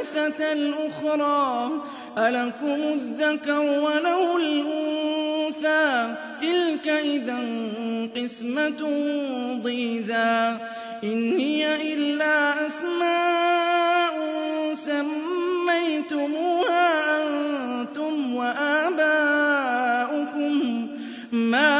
الثالثة 0.00 0.52
الأخرى 0.52 1.70
ألكم 2.18 2.80
الذكر 2.92 3.60
وله 3.60 4.36
الأنثى 4.36 6.14
تلك 6.40 6.88
إذا 6.88 7.38
قسمة 8.16 8.80
ضيزى 9.62 10.56
إن 11.04 11.38
هي 11.38 11.94
إلا 11.94 12.66
أسماء 12.66 14.14
سميتموها 14.72 16.30
أنتم 17.22 18.34
وآباؤكم 18.34 19.40
ما 21.32 21.79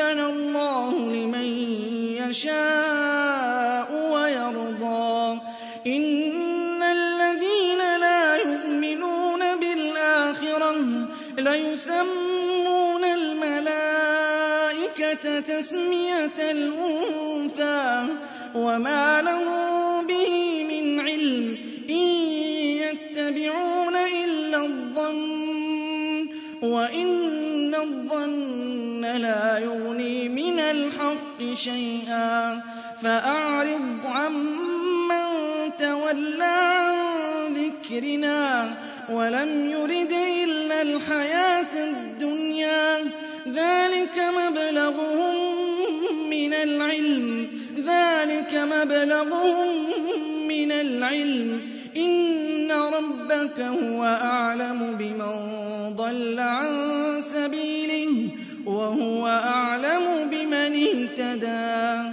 يأذن 0.00 0.20
الله 0.20 0.92
لمن 1.12 1.48
يشاء 2.16 3.88
ويرضى 4.12 5.40
إن 5.86 6.82
الذين 6.82 7.78
لا 7.78 8.36
يؤمنون 8.36 9.56
بالآخرة 9.60 10.74
ليسمون 11.38 13.04
الملائكة 13.04 14.20
تسمية 15.40 16.50
الأنثى 16.50 18.06
وما 18.54 19.22
لهم 19.22 20.06
به 20.06 20.64
من 20.64 21.00
علم 21.00 21.58
إن 21.90 22.08
يتبعون 22.84 23.96
إلا 23.96 24.64
الظن 24.64 26.28
وإن 26.62 27.49
الظن 27.74 29.04
لا 29.04 29.58
يغني 29.58 30.28
من 30.28 30.60
الحق 30.60 31.54
شيئا 31.54 32.60
فأعرض 33.02 34.06
عمن 34.06 35.26
تولى 35.78 36.44
عن 36.44 37.54
ذكرنا 37.54 38.70
ولم 39.10 39.70
يرد 39.70 40.12
إلا 40.44 40.82
الحياة 40.82 41.74
الدنيا 41.74 42.98
ذلك 43.48 44.18
مبلغهم 44.18 45.34
من 46.30 46.54
العلم 46.54 47.48
ذلك 47.76 48.54
مبلغهم 48.54 49.68
من 50.48 50.72
العلم 50.72 51.79
إن 51.96 52.72
ربك 52.72 53.60
هو 53.60 54.04
أعلم 54.04 54.96
بمن 54.98 55.34
ضل 55.96 56.40
عن 56.40 56.66
سبيله 57.20 58.28
وهو 58.66 59.28
أعلم 59.28 60.30
بمن 60.30 60.86
اهتدى 60.86 62.10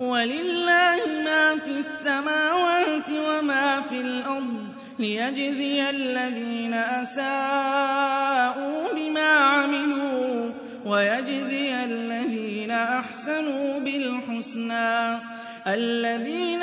ولله 0.00 0.96
ما 1.24 1.58
في 1.58 1.70
السماوات 1.70 3.10
وما 3.10 3.80
في 3.80 4.00
الأرض 4.00 4.66
ليجزي 4.98 5.90
الذين 5.90 6.74
أساءوا 6.74 8.82
بما 8.96 9.28
عملوا 9.28 10.50
ويجزي 10.86 11.84
الذين 11.84 12.70
أحسنوا 12.70 13.80
بالحسنى 13.80 15.18
الذين 15.66 16.62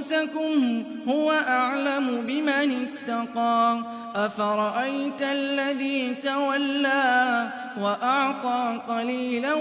أنفسكم 0.00 0.84
هو 1.08 1.32
أعلم 1.32 2.26
بمن 2.26 2.86
اتقى. 2.86 3.82
أفرأيت 4.14 5.22
الذي 5.22 6.14
تولى 6.14 7.48
وأعطى 7.80 8.80
قليلا 8.88 9.54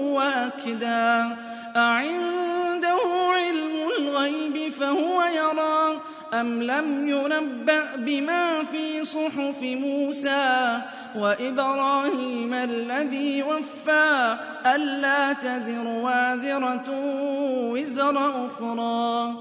وأكدى. 0.00 1.34
أعنده 1.76 2.98
علم 3.30 3.90
الغيب 3.98 4.72
فهو 4.72 5.22
يرى. 5.22 6.00
أم 6.40 6.62
لم 6.62 7.08
ينبأ 7.08 7.96
بما 7.96 8.64
في 8.64 9.04
صحف 9.04 9.62
موسى 9.62 10.80
وإبراهيم 11.16 12.54
الذي 12.54 13.42
وفى 13.42 14.36
ألا 14.66 15.32
تزر 15.32 15.86
وازرة 15.86 16.84
وزر 17.72 18.46
أخرى؟ 18.46 19.34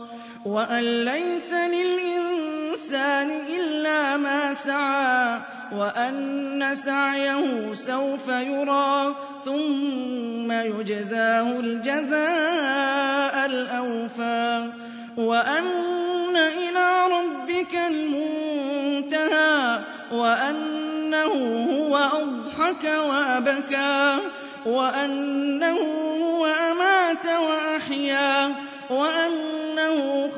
وأن 0.45 1.06
ليس 1.06 1.53
للإنسان 1.53 3.31
إلا 3.31 4.18
ما 4.18 4.53
سعى 4.53 5.39
وأن 5.71 6.75
سعيه 6.75 7.74
سوف 7.74 8.27
يرى 8.27 9.15
ثم 9.45 10.51
يجزاه 10.51 11.59
الجزاء 11.59 13.45
الأوفى 13.45 14.69
وأن 15.18 16.36
إلى 16.36 17.01
ربك 17.12 17.75
المنتهى 17.89 19.80
وأنه 20.12 21.33
هو 21.71 21.97
أضحك 21.97 22.83
وأبكى 22.83 24.18
وأنه 24.65 25.77
هو 26.21 26.45
أمات 26.45 27.25
وأحيا 27.25 28.56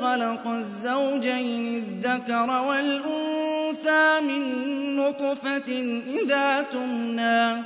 خلق 0.00 0.46
الزوجين 0.46 1.76
الذكر 1.76 2.50
والأنثى 2.50 4.20
من 4.20 4.96
نطفة 4.96 6.00
إذا 6.22 6.62
تمنى 6.62 7.62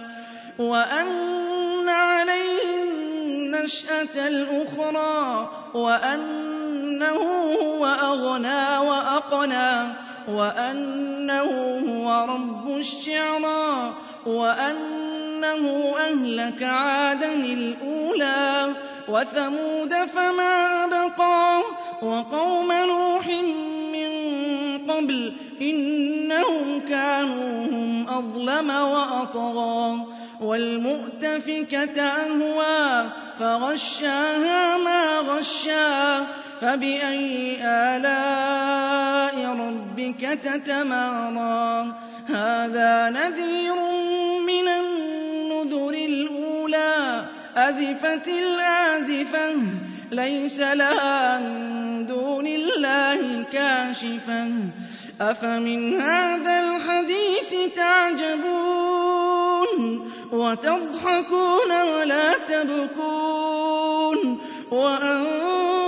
وأن 0.58 1.88
عليه 1.88 2.82
النشأة 2.82 4.28
الأخرى 4.28 5.48
وأنه 5.74 7.16
هو 7.62 7.86
أغنى 7.86 8.78
وأقنى 8.88 9.92
وأنه 10.28 11.50
هو 11.88 12.26
رب 12.34 12.76
الشعرى 12.76 13.94
وأنه 14.26 15.94
أهلك 15.98 16.62
عادا 16.62 17.32
الأولى 17.34 18.72
وثمود 19.08 19.94
فما 19.94 20.84
أبقى 20.84 21.62
وقوم 22.02 22.72
نوح 22.72 23.26
من 23.92 24.10
قبل 24.90 25.32
إنهم 25.60 26.80
كانوا 26.88 27.66
هم 27.66 28.08
أظلم 28.08 28.70
وأطغى 28.70 30.06
وَالْمُؤْتَفِكَةَ 30.42 32.02
أَهْوَىٰ 32.02 33.10
فَغَشَّاهَا 33.38 34.78
مَا 34.78 35.18
غَشَّىٰ 35.18 36.26
فَبِأَيِّ 36.60 37.58
آلَاءِ 37.62 39.34
رَبِّكَ 39.46 40.22
تَتَمَارَىٰ 40.42 41.94
هَٰذَا 42.28 43.10
نَذِيرٌ 43.10 43.78
مِّنَ 44.46 44.68
النُّذُرِ 44.68 45.94
الْأُولَىٰ 45.94 47.24
أَزِفَتِ 47.56 48.28
الْآزِفَةُ 48.28 49.54
لَيْسَ 50.10 50.60
لَهَا 50.60 51.38
اللَّهِ 52.76 53.42
كَاشِفَةٌ 53.52 54.50
أَفَمِنْ 55.20 56.00
هَٰذَا 56.00 56.60
الْحَدِيثِ 56.60 57.50
تَعْجَبُونَ 57.76 59.00
وَتَضْحَكُونَ 60.32 61.70
وَلَا 61.94 62.32
تَبْكُونَ 62.48 64.18
وَأَنتُمْ 64.70 65.86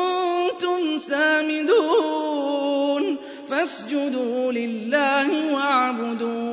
سَامِدُونَ 0.99 2.25
فَاسْجُدُوا 3.51 4.53
لِلَّهِ 4.53 5.55
وَاعْبُدُوا 5.55 6.44